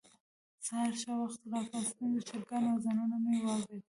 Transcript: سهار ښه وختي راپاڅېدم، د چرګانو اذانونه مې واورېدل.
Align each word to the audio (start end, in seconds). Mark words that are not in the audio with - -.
سهار 0.65 0.93
ښه 1.01 1.13
وختي 1.21 1.47
راپاڅېدم، 1.53 2.09
د 2.15 2.17
چرګانو 2.27 2.69
اذانونه 2.75 3.17
مې 3.23 3.39
واورېدل. 3.45 3.79